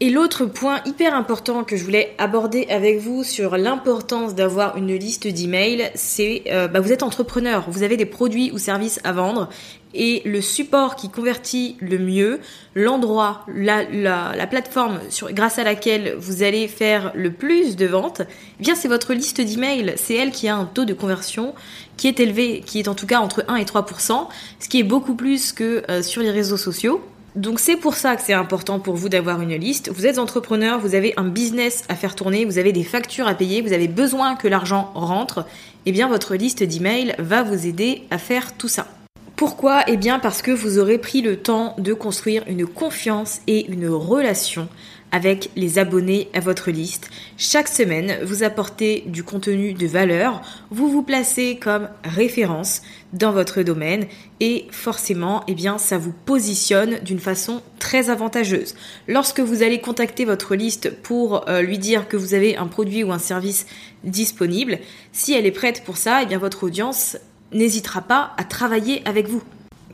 Et 0.00 0.10
l'autre 0.10 0.44
point 0.44 0.80
hyper 0.86 1.14
important 1.14 1.62
que 1.62 1.76
je 1.76 1.84
voulais 1.84 2.14
aborder 2.18 2.66
avec 2.68 2.98
vous 2.98 3.22
sur 3.22 3.56
l'importance 3.56 4.34
d'avoir 4.34 4.76
une 4.76 4.92
liste 4.94 5.28
d'emails, 5.28 5.90
c'est 5.94 6.42
euh, 6.48 6.66
bah 6.66 6.80
vous 6.80 6.92
êtes 6.92 7.04
entrepreneur, 7.04 7.64
vous 7.68 7.84
avez 7.84 7.96
des 7.96 8.04
produits 8.04 8.50
ou 8.50 8.58
services 8.58 9.00
à 9.04 9.12
vendre 9.12 9.48
et 9.94 10.22
le 10.24 10.40
support 10.40 10.96
qui 10.96 11.08
convertit 11.08 11.76
le 11.80 11.98
mieux, 11.98 12.40
l'endroit, 12.74 13.46
la, 13.46 13.84
la, 13.84 14.46
plateforme 14.46 14.98
sur, 15.08 15.32
grâce 15.32 15.58
à 15.58 15.64
laquelle 15.64 16.16
vous 16.18 16.42
allez 16.42 16.66
faire 16.68 17.12
le 17.14 17.32
plus 17.32 17.76
de 17.76 17.86
ventes, 17.86 18.22
eh 18.58 18.62
bien 18.62 18.74
c'est 18.74 18.88
votre 18.88 19.14
liste 19.14 19.40
d'emails. 19.40 19.94
C'est 19.96 20.14
elle 20.14 20.32
qui 20.32 20.48
a 20.48 20.56
un 20.56 20.64
taux 20.64 20.84
de 20.84 20.94
conversion 20.94 21.54
qui 21.96 22.08
est 22.08 22.18
élevé, 22.18 22.62
qui 22.66 22.80
est 22.80 22.88
en 22.88 22.94
tout 22.94 23.06
cas 23.06 23.20
entre 23.20 23.44
1 23.46 23.56
et 23.56 23.64
3%, 23.64 24.26
ce 24.58 24.68
qui 24.68 24.80
est 24.80 24.84
beaucoup 24.84 25.14
plus 25.14 25.52
que 25.52 25.84
euh, 25.88 26.02
sur 26.02 26.22
les 26.22 26.32
réseaux 26.32 26.56
sociaux. 26.56 27.00
Donc 27.36 27.58
c'est 27.58 27.76
pour 27.76 27.94
ça 27.94 28.14
que 28.14 28.22
c'est 28.22 28.32
important 28.32 28.78
pour 28.78 28.94
vous 28.94 29.08
d'avoir 29.08 29.40
une 29.40 29.56
liste. 29.56 29.90
Vous 29.92 30.06
êtes 30.06 30.18
entrepreneur, 30.18 30.78
vous 30.78 30.94
avez 30.94 31.14
un 31.16 31.24
business 31.24 31.82
à 31.88 31.96
faire 31.96 32.14
tourner, 32.14 32.44
vous 32.44 32.58
avez 32.58 32.72
des 32.72 32.84
factures 32.84 33.26
à 33.26 33.34
payer, 33.34 33.60
vous 33.60 33.72
avez 33.72 33.88
besoin 33.88 34.36
que 34.36 34.46
l'argent 34.46 34.92
rentre. 34.94 35.44
Eh 35.84 35.90
bien 35.90 36.06
votre 36.06 36.36
liste 36.36 36.62
d'emails 36.62 37.16
va 37.18 37.42
vous 37.42 37.66
aider 37.66 38.04
à 38.12 38.18
faire 38.18 38.56
tout 38.56 38.68
ça. 38.68 38.86
Pourquoi? 39.34 39.82
Eh 39.88 39.96
bien 39.96 40.20
parce 40.20 40.42
que 40.42 40.52
vous 40.52 40.78
aurez 40.78 40.98
pris 40.98 41.22
le 41.22 41.36
temps 41.36 41.74
de 41.78 41.92
construire 41.92 42.44
une 42.46 42.68
confiance 42.68 43.40
et 43.48 43.66
une 43.68 43.88
relation 43.88 44.68
avec 45.14 45.50
les 45.54 45.78
abonnés 45.78 46.28
à 46.34 46.40
votre 46.40 46.72
liste. 46.72 47.08
Chaque 47.38 47.68
semaine, 47.68 48.18
vous 48.24 48.42
apportez 48.42 49.04
du 49.06 49.22
contenu 49.22 49.72
de 49.72 49.86
valeur, 49.86 50.42
vous 50.72 50.90
vous 50.90 51.04
placez 51.04 51.56
comme 51.62 51.88
référence 52.02 52.82
dans 53.12 53.30
votre 53.30 53.62
domaine 53.62 54.06
et 54.40 54.66
forcément, 54.72 55.44
eh 55.46 55.54
bien, 55.54 55.78
ça 55.78 55.98
vous 55.98 56.12
positionne 56.12 56.98
d'une 57.04 57.20
façon 57.20 57.62
très 57.78 58.10
avantageuse. 58.10 58.74
Lorsque 59.06 59.38
vous 59.38 59.62
allez 59.62 59.80
contacter 59.80 60.24
votre 60.24 60.56
liste 60.56 60.90
pour 60.90 61.48
euh, 61.48 61.62
lui 61.62 61.78
dire 61.78 62.08
que 62.08 62.16
vous 62.16 62.34
avez 62.34 62.56
un 62.56 62.66
produit 62.66 63.04
ou 63.04 63.12
un 63.12 63.20
service 63.20 63.66
disponible, 64.02 64.80
si 65.12 65.32
elle 65.32 65.46
est 65.46 65.52
prête 65.52 65.84
pour 65.84 65.96
ça, 65.96 66.24
eh 66.24 66.26
bien, 66.26 66.38
votre 66.38 66.64
audience 66.64 67.18
n'hésitera 67.52 68.02
pas 68.02 68.32
à 68.36 68.42
travailler 68.42 69.00
avec 69.04 69.28
vous. 69.28 69.44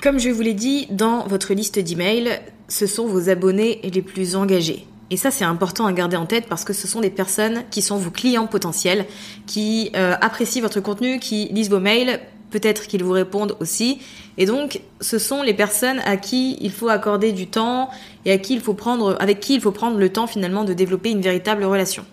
Comme 0.03 0.19
je 0.19 0.31
vous 0.31 0.41
l'ai 0.41 0.55
dit, 0.55 0.87
dans 0.91 1.27
votre 1.27 1.53
liste 1.53 1.79
d'emails, 1.79 2.41
ce 2.69 2.87
sont 2.87 3.07
vos 3.07 3.29
abonnés 3.29 3.83
les 3.85 4.00
plus 4.00 4.35
engagés. 4.35 4.87
Et 5.11 5.17
ça, 5.17 5.31
c'est 5.31 5.45
important 5.45 5.87
à 5.87 5.93
garder 5.93 6.17
en 6.17 6.26
tête 6.26 6.47
parce 6.49 6.64
que 6.64 6.73
ce 6.73 6.87
sont 6.87 7.00
des 7.00 7.11
personnes 7.11 7.64
qui 7.71 7.83
sont 7.83 7.97
vos 7.97 8.11
clients 8.11 8.47
potentiels, 8.47 9.07
qui 9.47 9.90
euh, 9.97 10.14
apprécient 10.21 10.62
votre 10.62 10.81
contenu, 10.81 11.19
qui 11.19 11.49
lisent 11.52 11.71
vos 11.71 11.81
mails 11.81 12.21
peut-être 12.50 12.87
qu'ils 12.87 13.05
vous 13.05 13.12
répondent 13.12 13.57
aussi. 13.61 14.00
Et 14.37 14.47
donc, 14.47 14.81
ce 15.00 15.19
sont 15.19 15.43
les 15.43 15.55
personnes 15.55 16.00
à 16.05 16.17
qui 16.17 16.59
il 16.61 16.73
faut 16.73 16.88
accorder 16.88 17.33
du 17.33 17.47
temps 17.47 17.90
et 18.25 18.33
à 18.33 18.38
qui 18.38 18.55
il 18.55 18.61
faut 18.61 18.75
prendre, 18.75 19.17
avec 19.21 19.40
qui 19.40 19.55
il 19.55 19.61
faut 19.61 19.71
prendre 19.71 19.99
le 19.99 20.09
temps 20.11 20.26
finalement 20.26 20.64
de 20.64 20.73
développer 20.73 21.11
une 21.11 21.21
véritable 21.21 21.64
relation. 21.64 22.05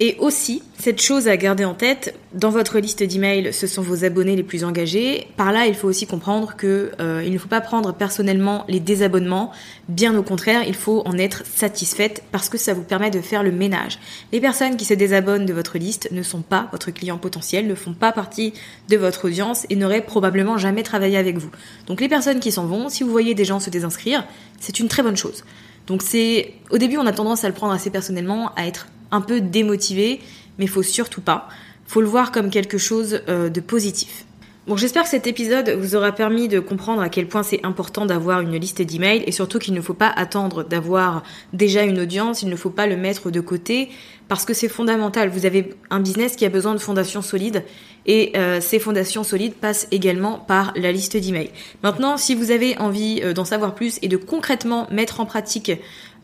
Et 0.00 0.16
aussi, 0.18 0.60
cette 0.76 1.00
chose 1.00 1.28
à 1.28 1.36
garder 1.36 1.64
en 1.64 1.74
tête, 1.74 2.18
dans 2.32 2.50
votre 2.50 2.80
liste 2.80 3.04
d'emails, 3.04 3.52
ce 3.52 3.68
sont 3.68 3.80
vos 3.80 4.04
abonnés 4.04 4.34
les 4.34 4.42
plus 4.42 4.64
engagés. 4.64 5.28
Par 5.36 5.52
là, 5.52 5.66
il 5.66 5.74
faut 5.76 5.86
aussi 5.86 6.04
comprendre 6.04 6.56
que 6.56 6.90
euh, 6.98 7.28
ne 7.28 7.38
faut 7.38 7.46
pas 7.46 7.60
prendre 7.60 7.94
personnellement 7.94 8.64
les 8.66 8.80
désabonnements. 8.80 9.52
Bien 9.88 10.16
au 10.16 10.24
contraire, 10.24 10.64
il 10.66 10.74
faut 10.74 11.02
en 11.06 11.16
être 11.16 11.46
satisfaite 11.46 12.24
parce 12.32 12.48
que 12.48 12.58
ça 12.58 12.74
vous 12.74 12.82
permet 12.82 13.12
de 13.12 13.20
faire 13.20 13.44
le 13.44 13.52
ménage. 13.52 14.00
Les 14.32 14.40
personnes 14.40 14.76
qui 14.76 14.84
se 14.84 14.94
désabonnent 14.94 15.46
de 15.46 15.52
votre 15.52 15.78
liste 15.78 16.08
ne 16.10 16.24
sont 16.24 16.42
pas 16.42 16.68
votre 16.72 16.90
client 16.90 17.18
potentiel, 17.18 17.68
ne 17.68 17.76
font 17.76 17.94
pas 17.94 18.10
partie 18.10 18.52
de 18.88 18.96
votre 18.96 19.26
audience 19.26 19.64
et 19.70 19.76
n'auraient 19.76 20.04
probablement 20.04 20.58
jamais 20.58 20.82
travaillé 20.82 21.18
avec 21.18 21.38
vous. 21.38 21.50
Donc 21.86 22.00
les 22.00 22.08
personnes 22.08 22.40
qui 22.40 22.50
s'en 22.50 22.66
vont, 22.66 22.88
si 22.88 23.04
vous 23.04 23.10
voyez 23.10 23.34
des 23.34 23.44
gens 23.44 23.60
se 23.60 23.70
désinscrire, 23.70 24.26
c'est 24.58 24.80
une 24.80 24.88
très 24.88 25.04
bonne 25.04 25.16
chose. 25.16 25.44
Donc 25.86 26.02
c'est 26.02 26.54
au 26.70 26.78
début 26.78 26.96
on 26.96 27.06
a 27.06 27.12
tendance 27.12 27.44
à 27.44 27.48
le 27.48 27.54
prendre 27.54 27.72
assez 27.72 27.90
personnellement, 27.90 28.52
à 28.56 28.66
être 28.66 28.88
un 29.10 29.20
peu 29.20 29.40
démotivé, 29.40 30.20
mais 30.58 30.66
faut 30.66 30.82
surtout 30.82 31.20
pas. 31.20 31.48
Faut 31.86 32.00
le 32.00 32.06
voir 32.06 32.32
comme 32.32 32.50
quelque 32.50 32.78
chose 32.78 33.20
euh, 33.28 33.48
de 33.48 33.60
positif. 33.60 34.24
Bon, 34.66 34.78
j'espère 34.78 35.02
que 35.02 35.10
cet 35.10 35.26
épisode 35.26 35.68
vous 35.68 35.94
aura 35.94 36.10
permis 36.12 36.48
de 36.48 36.58
comprendre 36.58 37.02
à 37.02 37.10
quel 37.10 37.28
point 37.28 37.42
c'est 37.42 37.62
important 37.66 38.06
d'avoir 38.06 38.40
une 38.40 38.56
liste 38.56 38.80
d'emails 38.80 39.22
et 39.26 39.30
surtout 39.30 39.58
qu'il 39.58 39.74
ne 39.74 39.82
faut 39.82 39.92
pas 39.92 40.08
attendre 40.08 40.64
d'avoir 40.64 41.22
déjà 41.52 41.82
une 41.82 42.00
audience, 42.00 42.40
il 42.40 42.48
ne 42.48 42.56
faut 42.56 42.70
pas 42.70 42.86
le 42.86 42.96
mettre 42.96 43.30
de 43.30 43.40
côté 43.40 43.90
parce 44.26 44.46
que 44.46 44.54
c'est 44.54 44.70
fondamental. 44.70 45.28
Vous 45.28 45.44
avez 45.44 45.74
un 45.90 46.00
business 46.00 46.34
qui 46.34 46.46
a 46.46 46.48
besoin 46.48 46.72
de 46.72 46.78
fondations 46.78 47.20
solides 47.20 47.62
et 48.06 48.32
euh, 48.38 48.58
ces 48.62 48.78
fondations 48.78 49.22
solides 49.22 49.52
passent 49.52 49.86
également 49.90 50.38
par 50.38 50.72
la 50.76 50.92
liste 50.92 51.18
d'emails. 51.18 51.50
Maintenant, 51.82 52.16
si 52.16 52.34
vous 52.34 52.50
avez 52.50 52.78
envie 52.78 53.20
euh, 53.22 53.34
d'en 53.34 53.44
savoir 53.44 53.74
plus 53.74 53.98
et 54.00 54.08
de 54.08 54.16
concrètement 54.16 54.88
mettre 54.90 55.20
en 55.20 55.26
pratique 55.26 55.72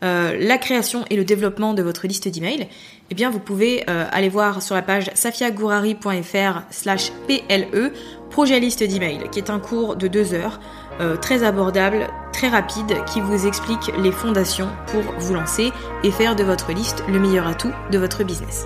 euh, 0.03 0.35
la 0.39 0.57
création 0.57 1.05
et 1.09 1.15
le 1.15 1.23
développement 1.23 1.73
de 1.73 1.83
votre 1.83 2.07
liste 2.07 2.27
d'emails, 2.27 2.67
eh 3.09 3.15
bien 3.15 3.29
vous 3.29 3.39
pouvez 3.39 3.83
euh, 3.89 4.05
aller 4.11 4.29
voir 4.29 4.61
sur 4.61 4.75
la 4.75 4.81
page 4.81 5.11
safiagourari.fr 5.13 6.61
slash 6.69 7.11
PLE 7.27 7.91
projet 8.31 8.59
liste 8.59 8.83
d'emails, 8.83 9.29
qui 9.31 9.39
est 9.39 9.49
un 9.49 9.59
cours 9.59 9.95
de 9.95 10.07
deux 10.07 10.33
heures, 10.33 10.59
euh, 11.01 11.17
très 11.17 11.43
abordable, 11.43 12.07
très 12.33 12.47
rapide, 12.47 13.03
qui 13.05 13.21
vous 13.21 13.45
explique 13.45 13.91
les 13.99 14.11
fondations 14.11 14.69
pour 14.87 15.03
vous 15.19 15.33
lancer 15.33 15.71
et 16.03 16.11
faire 16.11 16.35
de 16.35 16.43
votre 16.43 16.71
liste 16.71 17.03
le 17.07 17.19
meilleur 17.19 17.47
atout 17.47 17.71
de 17.91 17.97
votre 17.97 18.23
business. 18.23 18.65